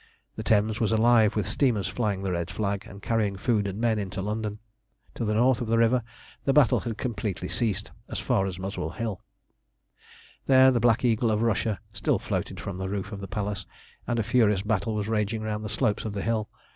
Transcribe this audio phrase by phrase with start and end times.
[0.35, 3.99] The Thames was alive with steamers flying the red flag, and carrying food and men
[3.99, 4.57] into London.
[5.13, 6.01] To the north of the river
[6.43, 9.21] the battle had completely ceased as far as Muswell Hill.
[10.47, 13.67] There the Black Eagle of Russia still floated from the roof of the Palace,
[14.07, 16.49] and a furious battle was raging round the slopes of the hill.